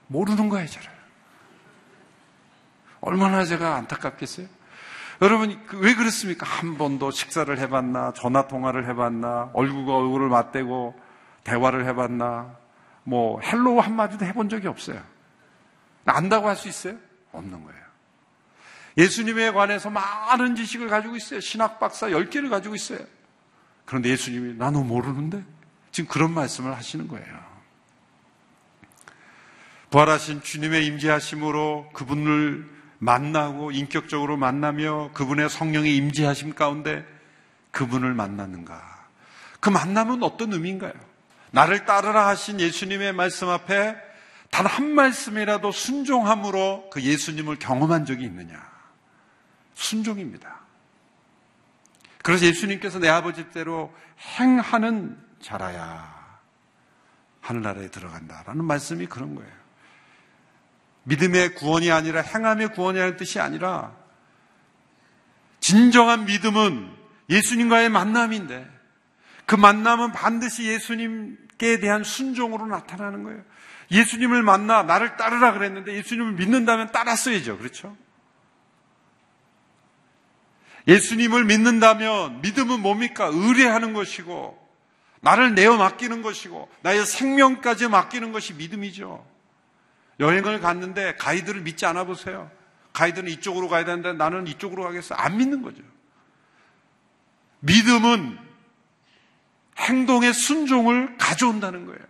[0.07, 0.89] 모르는 거예요, 저를.
[3.01, 4.47] 얼마나 제가 안타깝겠어요?
[5.21, 6.47] 여러분, 그왜 그렇습니까?
[6.47, 10.95] 한 번도 식사를 해봤나, 전화 통화를 해봤나, 얼굴과 얼굴을 맞대고
[11.43, 12.57] 대화를 해봤나,
[13.03, 15.03] 뭐, hello 한마디도 해본 적이 없어요.
[16.05, 16.95] 안다고 할 수 있어요?
[17.33, 17.81] 없는 거예요.
[18.97, 21.41] 예수님에 관해서 많은 지식을 가지고 있어요.
[21.41, 23.01] 신학 박사 10개를 가지고 있어요.
[23.87, 25.43] 그런데 예수님이 나너 모르는데?
[25.93, 27.47] 지금 그런 말씀을 하시는 거예요.
[29.91, 32.69] 부활하신 주님의 임재하심으로 그분을
[32.99, 37.07] 만나고 인격적으로 만나며 그분의 성령의 임재하심 가운데
[37.71, 39.07] 그분을 만났는가?
[39.61, 40.93] 그 만남은 어떤 의미인가요?
[41.53, 43.97] 나를 따르라 하신 예수님의 말씀 앞에
[44.51, 48.63] 단 한 말씀이라도 순종함으로 그 예수님을 경험한 적이 있느냐?
[49.75, 50.66] 순종입니다.
[52.27, 53.95] 그래서 예수님께서 내 아버지 대로
[54.37, 56.41] 행하는 자라야
[57.41, 59.53] 하늘나라에 들어간다라는 말씀이 그런 거예요.
[61.05, 63.95] 믿음의 구원이 아니라 행함의 구원이 라는 뜻이 아니라
[65.61, 66.91] 진정한 믿음은
[67.31, 68.69] 예수님과의 만남인데
[69.47, 73.45] 그 만남은 반드시 예수님께 대한 순종으로 나타나는 거예요.
[73.93, 77.57] 예수님을 만나 나를 따르라 그랬는데 예수님을 믿는다면 따랐어야죠.
[77.59, 77.97] 그렇죠?
[80.87, 83.31] 예수님을 믿는다면 믿음은 뭡니까?
[83.33, 84.67] 의뢰하는 것이고
[85.21, 89.27] 나를 내어 맡기는 것이고 나의 생명까지 맡기는 것이 믿음이죠.
[90.21, 92.51] 여행을 갔는데 가이드를 믿지 않아 보세요.
[92.93, 95.15] 가이드는 이쪽으로 가야 되는데 나는 이쪽으로 가겠어.
[95.15, 95.83] 안 믿는 거죠.
[97.61, 98.39] 믿음은
[99.79, 102.01] 행동의 순종을 가져온다는 거예요.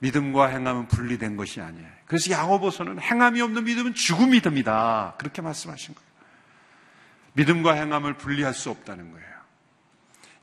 [0.00, 1.88] 믿음과 행함은 분리된 것이 아니에요.
[2.06, 5.14] 그래서 야고보서는 행함이 없는 믿음은 죽은 믿음이다.
[5.16, 6.11] 그렇게 말씀하신 거예요.
[7.34, 9.26] 믿음과 행함을 분리할 수 없다는 거예요.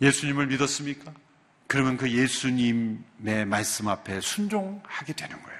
[0.02, 1.12] 예수님을 믿었습니까?
[1.68, 5.60] 그러면 그 예수님의 말씀 앞에 순종하게 되는 거예요.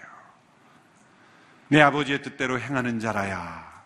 [1.68, 3.84] 내 아버지의 뜻대로 행하는 자라야.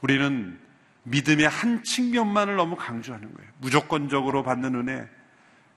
[0.00, 0.58] 우리는
[1.04, 3.50] 믿음의 한 측면만을 너무 강조하는 거예요.
[3.58, 5.08] 무조건적으로 받는 은혜.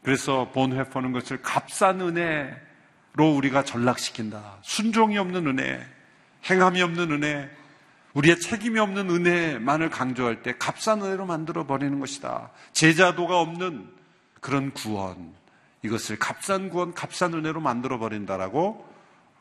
[0.03, 4.57] 그래서 본회포는 것을 값싼 은혜로 우리가 전락시킨다.
[4.61, 5.85] 순종이 없는 은혜,
[6.49, 7.49] 행함이 없는 은혜,
[8.15, 12.49] 우리의 책임이 없는 은혜만을 강조할 때 값싼 은혜로 만들어 버리는 것이다.
[12.71, 13.89] 제자도가 없는
[14.39, 15.34] 그런 구원,
[15.84, 18.89] 이것을 값싼 구원, 값싼 은혜로 만들어 버린다라고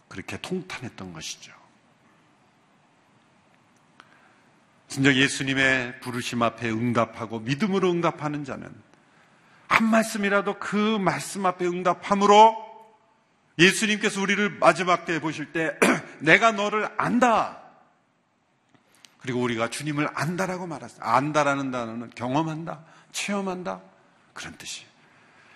[0.08, 1.52] 그렇게 통탄했던 것이죠.
[4.88, 8.68] 진정 예수님의 부르심 앞에 응답하고 믿음으로 응답하는 자는
[9.68, 12.56] 한 말씀이라도 그 말씀 앞에 응답함으로
[13.58, 15.78] 예수님께서 우리를 마지막 때 보실 때
[16.18, 17.63] 내가 너를 안다.
[19.24, 21.00] 그리고 우리가 주님을 안다라고 말했어요.
[21.00, 23.80] 안다라는 단어는 경험한다, 체험한다
[24.34, 24.86] 그런 뜻이에요.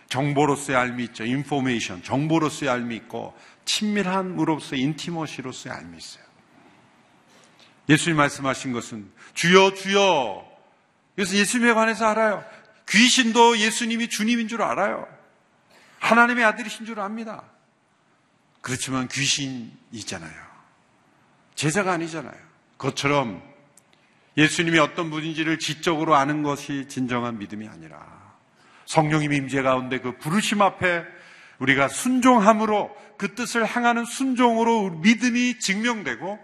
[0.09, 1.27] 정보로서의 알미 있죠.
[1.27, 6.25] 인포메이션, 정보로서의 알미 있고 친밀함으로서의 인티머시로서의 알미 있어요.
[7.91, 10.49] 예수님 말씀하신 것은 주여 주여.
[11.15, 12.43] 그래서 예수님에 관해서 알아요.
[12.89, 15.07] 귀신도 예수님이 주님인 줄 알아요.
[15.99, 17.43] 하나님의 아들이신 줄 압니다.
[18.63, 20.49] 그렇지만 귀신이잖아요.
[21.55, 22.49] 제자가 아니잖아요.
[22.79, 23.48] 그것처럼
[24.39, 27.99] 예수님이 어떤 분인지를 지적으로 아는 것이 진정한 믿음이 아니라
[28.87, 31.05] 성령님 임재 가운데 그 부르심 앞에
[31.59, 36.39] 우리가 순종함으로 그 뜻을 행하는 순종으로 믿음이 증명되고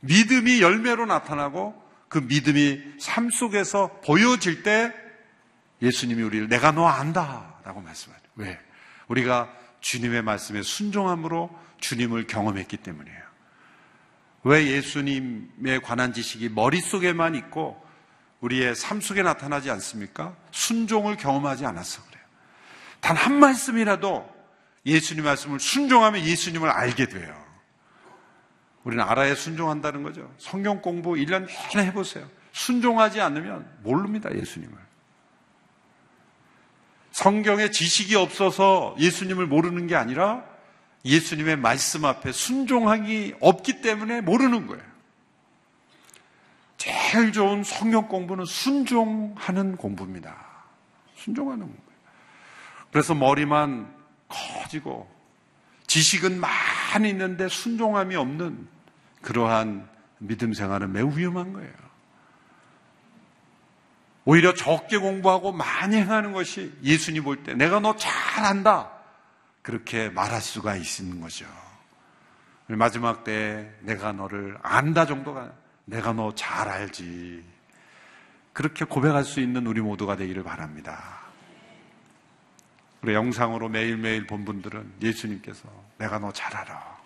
[0.00, 4.92] 믿음이 열매로 나타나고 그 믿음이 삶 속에서 보여질 때
[5.80, 8.22] 예수님이 우리를 내가 너 안다 라고 말씀하죠.
[8.36, 8.58] 왜?
[9.08, 13.27] 우리가 주님의 말씀에 순종함으로 주님을 경험했기 때문이에요.
[14.44, 17.82] 왜 예수님에 관한 지식이 머릿속에만 있고
[18.40, 20.36] 우리의 삶 속에 나타나지 않습니까?
[20.52, 22.24] 순종을 경험하지 않아서 그래요.
[23.00, 24.28] 단 한 말씀이라도
[24.86, 27.34] 예수님 말씀을 순종하면 예수님을 알게 돼요.
[28.84, 30.32] 우리는 알아야 순종한다는 거죠.
[30.38, 32.28] 성경 공부 1년 내내 해보세요.
[32.52, 34.76] 순종하지 않으면 모릅니다, 예수님을.
[37.10, 40.44] 성경에 지식이 없어서 예수님을 모르는 게 아니라
[41.04, 44.82] 예수님의 말씀 앞에 순종하기 없기 때문에 모르는 거예요.
[46.76, 50.36] 제일 좋은 성경 공부는 순종하는 공부입니다.
[51.16, 51.88] 순종하는 공부예요.
[52.92, 53.92] 그래서 머리만
[54.28, 55.10] 커지고
[55.86, 58.68] 지식은 많이 있는데 순종함이 없는
[59.22, 61.72] 그러한 믿음 생활은 매우 위험한 거예요.
[64.24, 68.97] 오히려 적게 공부하고 많이 행하는 것이 예수님 볼 때 내가 너 잘한다.
[69.68, 71.44] 그렇게 말할 수가 있는 거죠.
[72.68, 75.52] 마지막 때 내가 너를 안다 정도가
[75.84, 77.44] 내가 너 잘 알지.
[78.54, 81.18] 그렇게 고백할 수 있는 우리 모두가 되기를 바랍니다.
[83.02, 86.96] 우리 영상으로 매일매일 본 분들은 예수님께서 내가 너 잘 알아.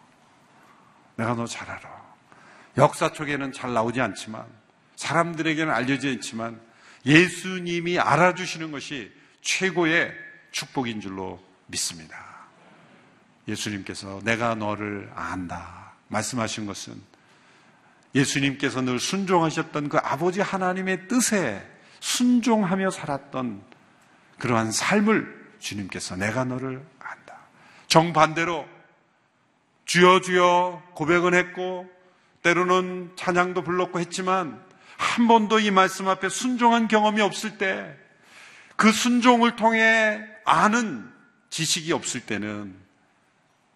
[1.16, 2.14] 내가 너 잘 알아.
[2.79, 4.46] 역사 쪽에는 잘 나오지 않지만
[4.94, 6.61] 사람들에게는 알려져 있지만
[7.07, 10.14] 예수님이 알아주시는 것이 최고의
[10.53, 12.32] 축복인 줄로 믿습니다.
[13.49, 16.95] 예수님께서 내가 너를 안다 말씀하신 것은
[18.15, 21.67] 예수님께서 늘 순종하셨던 그 아버지 하나님의 뜻에
[22.01, 23.63] 순종하며 살았던
[24.39, 27.39] 그러한 삶을 주님께서 내가 너를 안다.
[27.87, 28.67] 정반대로
[29.87, 31.89] 주여 주여 고백은 했고
[32.43, 34.63] 때로는 찬양도 불렀고 했지만
[34.97, 38.03] 한 번도 이 말씀 앞에 순종한 경험이 없을 때
[38.77, 41.09] 그 순종을 통해 아는
[41.51, 42.75] 지식이 없을 때는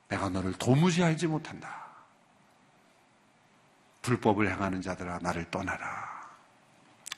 [0.08, 1.86] 내가 너를 도무지 알지 못한다.
[4.02, 6.06] 불법을 행하는 자들아 나를 떠나라.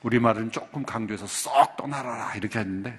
[0.02, 2.98] 우리말은 조금 강조해서 썩 떠나라 이렇게 했는데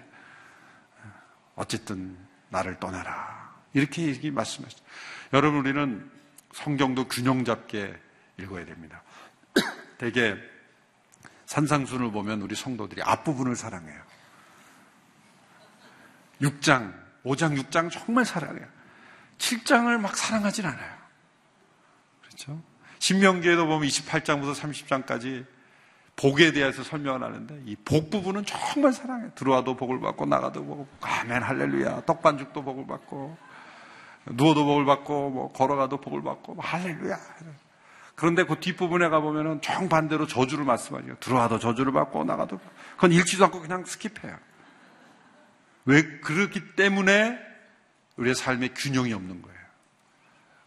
[1.55, 2.17] 어쨌든
[2.49, 3.53] 나를 떠나라.
[3.73, 4.83] 이렇게 얘기 말씀하시죠.
[5.33, 6.11] 여러분 우리는
[6.53, 7.97] 성경도 균형 잡게
[8.37, 9.03] 읽어야 됩니다.
[9.97, 10.35] 대개
[11.45, 14.01] 산상순을 보면 우리 성도들이 앞부분을 사랑해요.
[16.41, 16.93] 6장,
[17.25, 18.67] 5장, 6장 정말 사랑해요.
[19.39, 20.93] 7장을 막 사랑하진 않아요.
[22.21, 22.61] 그렇죠?
[22.99, 25.45] 신명기에도 보면 28장부터 30장까지
[26.15, 29.31] 복에 대해서 설명을 하는데 이 복 부분은 정말 사랑해요.
[29.35, 33.37] 들어와도 복을 받고 나가도 복을 받고 아멘 할렐루야 떡반죽도 복을 받고
[34.31, 37.17] 누워도 복을 받고 뭐 걸어가도 복을 받고 뭐 할렐루야
[38.15, 41.15] 그런데 그 뒷부분에 가보면은 정반대로 저주를 말씀하죠.
[41.21, 42.59] 들어와도 저주를 받고 나가도.
[42.95, 44.37] 그건 읽지도 않고 그냥 스킵해요.
[45.85, 47.39] 왜 그렇기 때문에
[48.19, 49.59] 우리의 삶에 균형이 없는 거예요.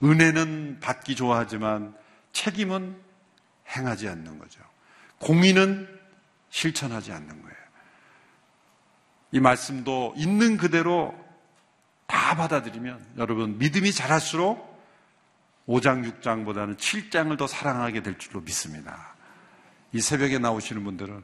[0.02, 1.94] 은혜는 받기 좋아하지만
[2.32, 2.96] 책임은
[3.68, 4.60] 행하지 않는 거죠.
[5.18, 5.88] 공의는
[6.50, 7.56] 실천하지 않는 거예요.
[9.32, 11.14] 이 말씀도 있는 그대로
[12.06, 14.72] 다 받아들이면 여러분 믿음이 자랄수록
[15.68, 19.14] 5장, 6장보다는 7장을 더 사랑하게 될 줄로 믿습니다.
[19.92, 21.22] 이 새벽에 나오시는 분들은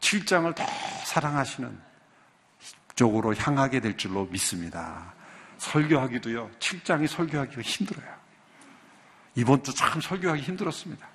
[0.00, 0.64] 7장을 더
[1.06, 1.80] 사랑하시는
[2.94, 5.14] 쪽으로 향하게 될 줄로 믿습니다.
[5.58, 8.18] 설교하기도요, 7장이 설교하기가 힘들어요.
[9.34, 11.06] 이번 주 참 설교하기 힘들었습니다.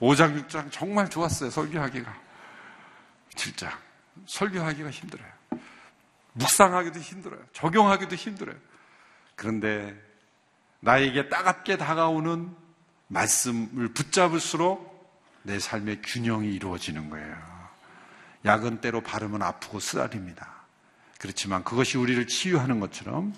[0.00, 2.14] 5장, 6장 정말 좋았어요, 설교하기가.
[3.34, 3.70] 7장.
[4.26, 5.28] 설교하기가 힘들어요.
[6.34, 7.40] 묵상하기도 힘들어요.
[7.52, 8.56] 적용하기도 힘들어요.
[9.36, 9.94] 그런데
[10.80, 12.54] 나에게 따갑게 다가오는
[13.08, 14.94] 말씀을 붙잡을수록
[15.42, 17.36] 내 삶의 균형이 이루어지는 거예요.
[18.44, 20.53] 약은 때로 바르면 아프고 쓰라립니다.
[21.24, 23.32] 그렇지만 그것이 우리를 치유하는 것처럼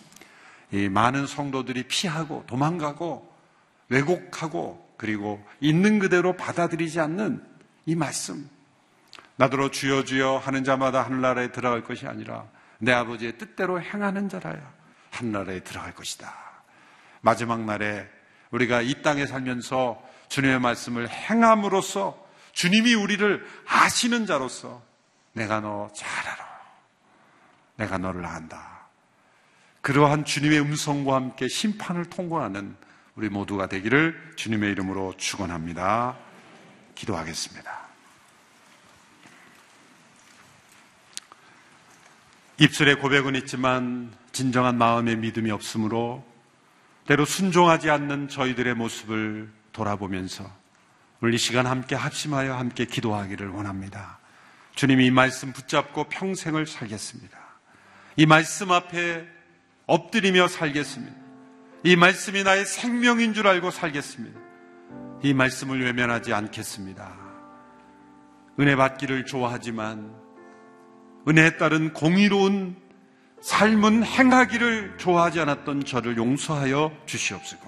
[0.73, 3.33] 이 많은 성도들이 피하고 도망가고
[3.91, 7.47] 왜곡하고 그리고 있는 그대로 받아들이지 않는
[7.85, 8.51] 이 말씀.
[9.37, 14.69] 나더러 주여 주여 하는 자마다 하늘나라에 들어갈 것이 아니라 내 아버지의 뜻대로 행하는 자라야
[15.13, 16.35] 하늘나라에 들어갈 것이다.
[17.21, 18.05] 마지막 날에
[18.51, 22.19] 우리가 이 땅에 살면서 주님의 말씀을 행함으로써
[22.51, 24.83] 주님이 우리를 아시는 자로서
[25.35, 26.46] 내가 너 잘 알아.
[27.77, 28.87] 내가 너를 안다.
[29.81, 32.77] 그러한 주님의 음성과 함께 심판을 통과하는
[33.15, 36.17] 우리 모두가 되기를 주님의 이름으로 축원합니다.
[36.95, 37.87] 기도하겠습니다.
[42.59, 46.27] 입술에 고백은 있지만 진정한 마음의 믿음이 없으므로
[47.07, 50.51] 때로 순종하지 않는 저희들의 모습을 돌아보면서
[51.21, 54.19] 오늘 이 시간 함께 합심하여 함께 기도하기를 원합니다.
[54.75, 57.46] 주님이 이 말씀 붙잡고 평생을 살겠습니다.
[58.19, 59.27] 이 말씀 앞에
[59.87, 61.15] 엎드리며 살겠습니다.
[61.85, 64.41] 이 말씀이 나의 생명인 줄 알고 살겠습니다.
[65.23, 67.15] 이 말씀을 외면하지 않겠습니다.
[68.59, 70.15] 은혜 받기를 좋아하지만
[71.29, 72.77] 은혜에 따른 공의로운
[73.43, 77.61] 삶은 행하기를 좋아하지 않았던 저를 용서하여 주시옵소서.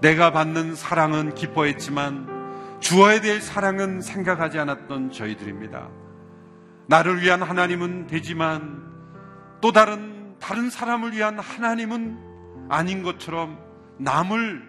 [0.00, 5.88] 내가 받는 사랑은 기뻐했지만 주어야 될 사랑은 생각하지 않았던 저희들입니다.
[6.88, 8.93] 나를 위한 하나님은 되지만
[9.64, 13.58] 또 다른 다른 사람을 위한 하나님은 아닌 것처럼
[13.96, 14.62] 남을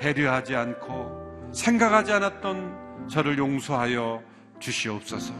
[0.00, 4.20] 배려하지 않고 생각하지 않았던 저를 용서하여
[4.58, 5.32] 주시옵소서.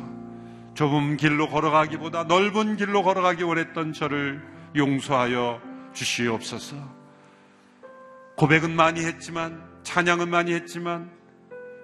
[0.75, 4.41] 좁은 길로 걸어가기보다 넓은 길로 걸어가기 원했던 저를
[4.77, 5.61] 용서하여
[5.95, 6.77] 주시옵소서.
[8.37, 11.11] 고백은 많이 했지만, 찬양은 많이 했지만,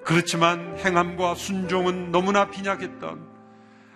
[0.04, 3.27] 그렇지만 행함과 순종은 너무나 빈약했던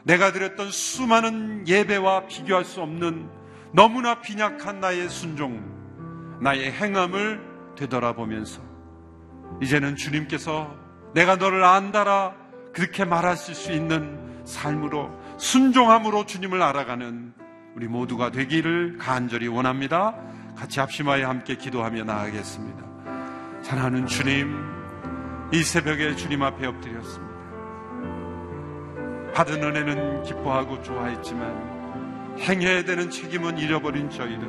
[0.05, 3.29] 내가 드렸던 수많은 예배와 비교할 수 없는
[3.73, 5.63] 너무나 빈약한 나의 순종,
[6.41, 7.41] 나의 행함을
[7.77, 8.61] 되돌아보면서
[9.63, 10.75] 이제는 주님께서
[11.15, 12.35] 내가 너를 안다라
[12.73, 17.33] 그렇게 말하실 수 있는 삶으로 순종함으로 주님을 알아가는
[17.77, 20.15] 우리 모두가 되기를 간절히 원합니다.
[20.57, 22.83] 같이 합심하여 함께 기도하며 나아가겠습니다.
[23.63, 24.55] 사랑하는 주님,
[25.53, 27.32] 이 새벽에 주님 앞에 엎드렸습니다.
[29.35, 34.49] 받은 은혜는 기뻐하고 좋아했지만 행해야 되는 책임은 잃어버린 저희들.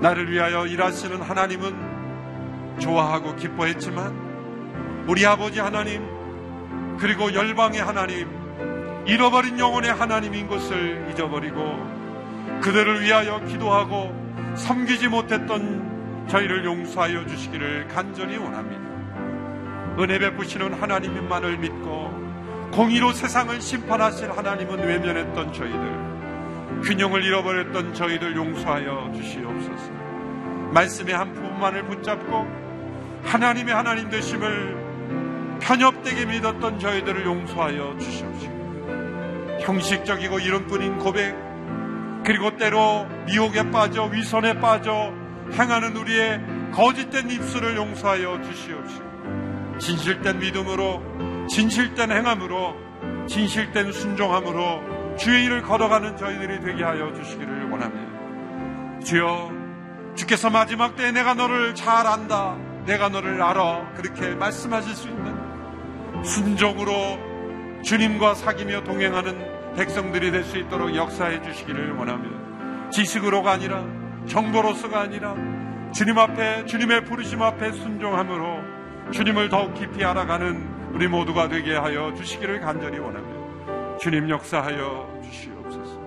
[0.00, 8.28] 나를 위하여 일하시는 하나님은 좋아하고 기뻐했지만 우리 아버지 하나님 그리고 열방의 하나님
[9.06, 11.96] 잃어버린 영혼의 하나님인 것을 잊어버리고
[12.60, 14.14] 그들을 위하여 기도하고
[14.56, 18.82] 섬기지 못했던 저희를 용서하여 주시기를 간절히 원합니다.
[20.02, 21.95] 은혜 베푸시는 하나님만을 믿고
[22.72, 29.90] 공의로 세상을 심판하실 하나님은 외면했던 저희들 균형을 잃어버렸던 저희들 용서하여 주시옵소서.
[30.72, 32.46] 말씀의 한 부분만을 붙잡고
[33.24, 41.34] 하나님의 하나님 되심을 편협되게 믿었던 저희들을 용서하여 주시옵시고 형식적이고 이름뿐인 고백
[42.24, 45.12] 그리고 때로 미혹에 빠져 위선에 빠져
[45.52, 46.40] 행하는 우리의
[46.72, 51.02] 거짓된 입술을 용서하여 주시옵시고 진실된 믿음으로
[51.48, 52.76] 진실된 행함으로
[53.28, 59.00] 진실된 순종함으로 주의 일을 걸어가는 저희들이 되게 하여 주시기를 원합니다.
[59.04, 59.52] 주여
[60.14, 62.56] 주께서 마지막 때에 내가 너를 잘 안다.
[62.86, 63.92] 내가 너를 알아.
[63.94, 72.90] 그렇게 말씀하실 수 있는 순종으로 주님과 사귀며 동행하는 백성들이 될 수 있도록 역사해 주시기를 원하며
[72.90, 73.84] 지식으로가 아니라
[74.26, 75.34] 정보로서가 아니라
[75.92, 82.62] 주님 앞에 주님의 부르심 앞에 순종함으로 주님을 더욱 깊이 알아가는 우리 모두가 되게 하여 주시기를
[82.62, 86.00] 간절히 원하며 주님 역사하여 주시옵소서.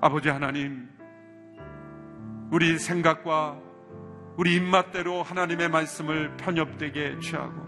[0.00, 0.88] 아버지 하나님
[2.52, 3.58] 우리 생각과
[4.36, 7.66] 우리 입맛대로 하나님의 말씀을 편협되게 취하고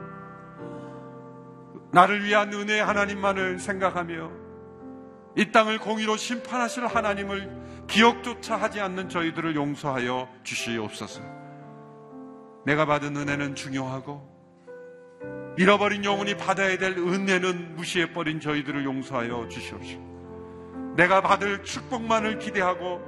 [1.90, 4.30] 나를 위한 은혜의 하나님만을 생각하며
[5.38, 11.20] 이 땅을 공의로 심판하실 하나님을 기억조차 하지 않는 저희들을 용서하여 주시옵소서.
[12.64, 14.29] 내가 받은 은혜는 중요하고
[15.60, 23.02] 잃어버린 영혼이 받아야 될 은혜는 무시해버린 저희들을 용서하여 주시옵시고 내가 받을 축복만을 기대하고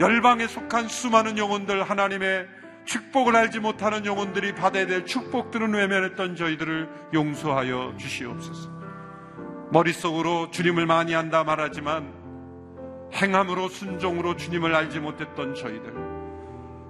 [0.00, 2.48] 열방에 속한 수많은 영혼들 하나님의
[2.86, 8.70] 축복을 알지 못하는 영혼들이 받아야 될 축복들은 외면했던 저희들을 용서하여 주시옵소서.
[9.72, 12.14] 머릿속으로 주님을 많이 한다 말하지만
[13.12, 15.92] 행함으로 순종으로 주님을 알지 못했던 저희들.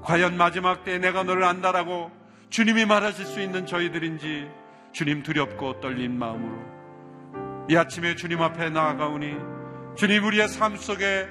[0.02, 4.48] 과연 마지막 때에 내가 너를 안다라고 주님이 말하실 수 있는 저희들인지
[4.92, 9.34] 주님 두렵고 떨린 마음으로 이 아침에 주님 앞에 나아가오니
[9.96, 11.28] 주님 우리의 삶 속에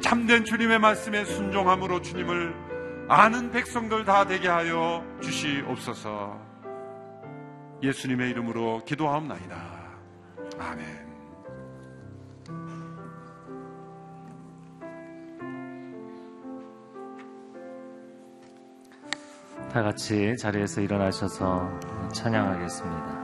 [0.00, 2.54] 참된 주님의 말씀에 순종함으로 주님을
[3.08, 6.40] 아는 백성들 다 되게 하여 주시옵소서.
[7.82, 9.56] 예수님의 이름으로 기도하옵나이다.
[10.58, 11.09] 아멘.
[19.72, 21.70] 다 같이 자리에서 일어나셔서
[22.12, 23.20] 찬양하겠습니다.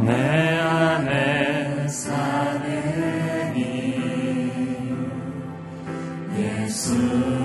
[0.00, 2.72] 내 안에 사는
[6.72, 7.41] Señor, donde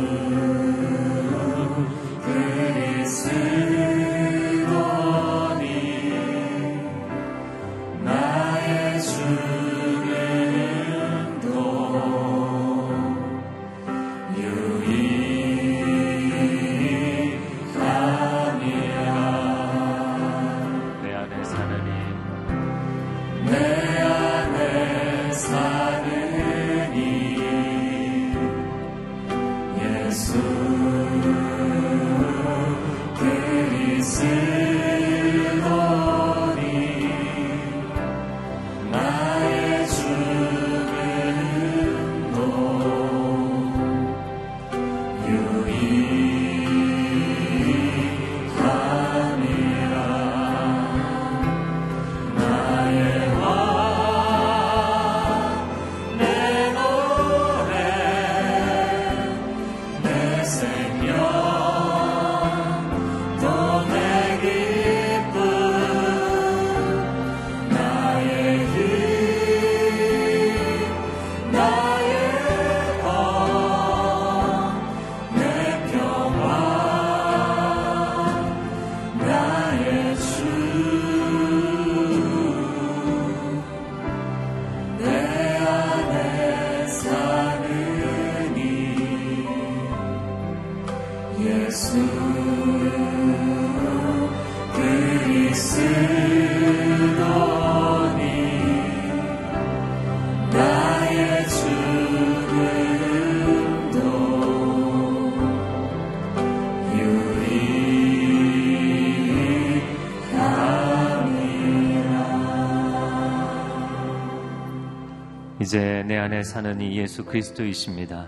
[116.27, 118.27] 안에 사는 이 예수 그리스도이십니다.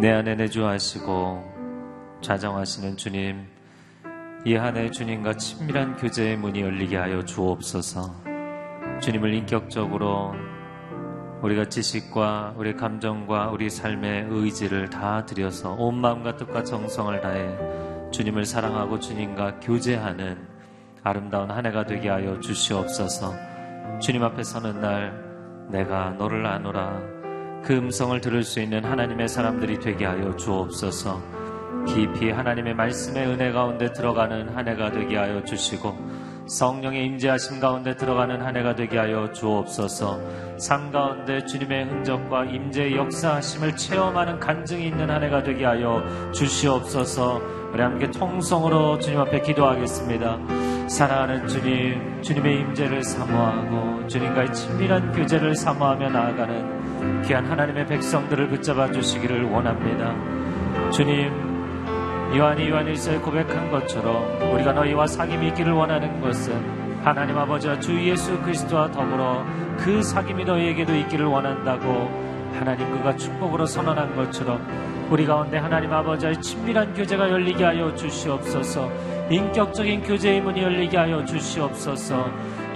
[0.00, 1.44] 내 안에 내주하시고
[2.22, 3.46] 좌정하시는 주님,
[4.46, 8.14] 이 한해 주님과 친밀한 교제의 문이 열리게 하여 주옵소서.
[9.02, 10.32] 주님을 인격적으로
[11.42, 18.46] 우리가 지식과 우리 감정과 우리 삶의 의지를 다 들여서 온 마음과 뜻과 정성을 다해 주님을
[18.46, 20.38] 사랑하고 주님과 교제하는
[21.02, 23.34] 아름다운 한 해가 되게 하여 주시옵소서.
[24.00, 25.25] 주님 앞에 서는 날
[25.68, 27.00] 내가 너를 아노라
[27.64, 31.20] 그 음성을 들을 수 있는 하나님의 사람들이 되게 하여 주옵소서.
[31.86, 35.96] 깊이 하나님의 말씀의 은혜 가운데 들어가는 한 해가 되게 하여 주시고
[36.46, 40.58] 성령의 임재하심 가운데 들어가는 한 해가 되게 하여 주옵소서.
[40.58, 46.02] 삶 가운데 주님의 흔적과 임재의 역사하심을 체험하는 간증이 있는 한 해가 되게 하여
[46.32, 47.40] 주시옵소서.
[47.72, 50.38] 우리 함께 통성으로 주님 앞에 기도하겠습니다.
[50.88, 59.44] 사랑하는 주님, 주님의 임재를 사모하고 주님과의 친밀한 교제를 사모하며 나아가는 귀한 하나님의 백성들을 붙잡아 주시기를
[59.44, 60.14] 원합니다.
[60.92, 61.32] 주님,
[62.36, 68.90] 요한이 요한일서에 고백한 것처럼 우리가 너희와 사귐이 있기를 원하는 것은 하나님 아버지와 주 예수 그리스도와
[68.90, 69.44] 더불어
[69.78, 72.10] 그 사귐이 너희에게도 있기를 원한다고
[72.54, 74.60] 하나님 그가 축복으로 선언한 것처럼
[75.10, 82.30] 우리 가운데 하나님 아버지의 친밀한 교제가 열리게 하여 주시옵소서 인격적인 교제의 문이 열리게 하여 주시옵소서.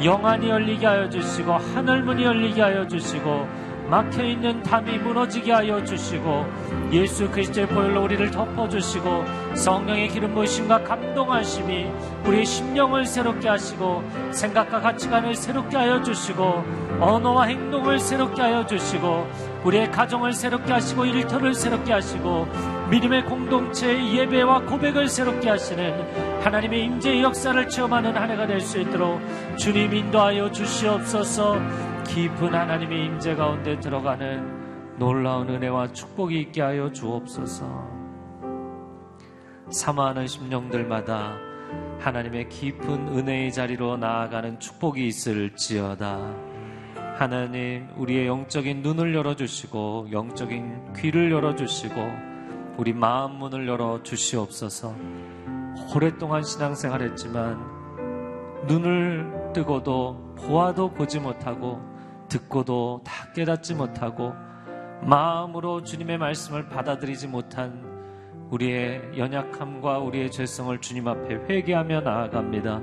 [0.05, 3.47] 영안이 열리게 하여 주시고 하늘 문이 열리게 하여 주시고
[3.89, 6.47] 막혀 있는 담이 무너지게 하여 주시고
[6.93, 9.25] 예수 그리스도의 보혈로 우리를 덮어 주시고
[9.55, 11.87] 성령의 기름 부으심과 감동하심이
[12.25, 16.65] 우리의 심령을 새롭게 하시고 생각과 가치관을 새롭게 하여 주시고
[17.01, 19.29] 언어와 행동을 새롭게 하여 주시고
[19.65, 22.47] 우리의 가정을 새롭게 하시고 일터를 새롭게 하시고
[22.91, 29.21] 믿음의 공동체의 예배와 고백을 새롭게 하시는 하나님의 임재의 역사를 체험하는 한 해가 될 수 있도록
[29.57, 31.57] 주님 인도하여 주시옵소서
[32.09, 37.89] 깊은 하나님의 임재 가운데 들어가는 놀라운 은혜와 축복이 있게 하여 주옵소서.
[39.71, 41.39] 사모하는 심령들마다
[42.01, 46.35] 하나님의 깊은 은혜의 자리로 나아가는 축복이 있을지어다.
[47.17, 52.30] 하나님, 우리의 영적인 눈을 열어주시고, 영적인 귀를 열어주시고,
[52.81, 54.95] 우리 마음 문을 열어 주시옵소서.
[55.95, 57.59] 오랫동안 신앙생활 했지만,
[58.67, 61.79] 눈을 뜨고도 보아도 보지 못하고,
[62.31, 64.33] 듣고도 다 깨닫지 못하고
[65.03, 67.85] 마음으로 주님의 말씀을 받아들이지 못한
[68.49, 72.81] 우리의 연약함과 우리의 죄성을 주님 앞에 회개하며 나아갑니다.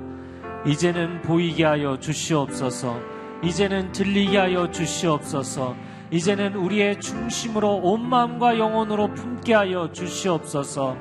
[0.64, 3.00] 이제는 보이게 하여 주시옵소서.
[3.42, 5.74] 이제는 들리게 하여 주시옵소서.
[6.10, 10.96] 이제는 우리의 중심으로 온 마음과 영혼으로 품게 하여 주시옵소서.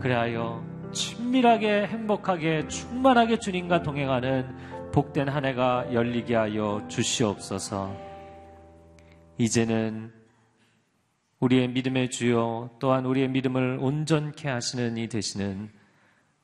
[0.00, 7.96] 그래하여 친밀하게 행복하게 충만하게 주님과 동행하는 복된 한 해가 열리게 하여 주시옵소서.
[9.38, 10.12] 이제는
[11.40, 15.68] 우리의 믿음의 주요 또한 우리의 믿음을 온전케 하시는 이 되시는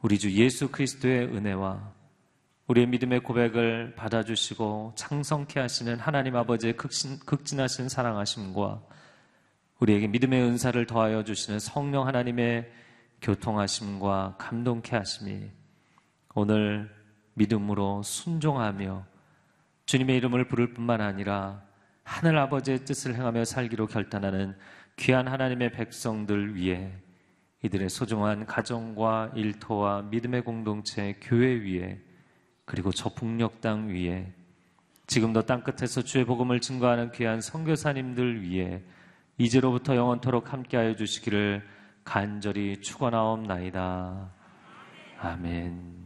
[0.02, 1.92] 우리 주 예수 그리스도의 은혜와
[2.70, 8.80] 우리의 믿음의 고백을 받아주시고 창성케 하시는 하나님 아버지의 극신, 극진하신 사랑하심과
[9.80, 12.70] 우리에게 믿음의 은사를 더하여 주시는 성령 하나님의
[13.22, 15.50] 교통하심과 감동케 하심이
[16.36, 16.88] 오늘
[17.34, 19.04] 믿음으로 순종하며
[19.86, 21.64] 주님의 이름을 부를 뿐만 아니라
[22.04, 24.56] 하늘 아버지의 뜻을 행하며 살기로 결단하는
[24.94, 26.92] 귀한 하나님의 백성들 위해
[27.64, 32.00] 이들의 소중한 가정과 일터와 믿음의 공동체, 교회 위에
[32.70, 34.32] 그리고 저 북녘 땅 위에
[35.08, 38.80] 지금도 땅끝에서 주의 복음을 증거하는 귀한 선교사님들 위해
[39.38, 41.66] 이제로부터 영원토록 함께하여 주시기를
[42.04, 44.30] 간절히 축원하옵나이다.
[45.18, 45.98] 아멘.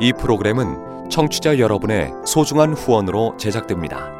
[0.00, 4.19] 이 프로그램은 청취자 여러분의 소중한 후원으로 제작됩니다.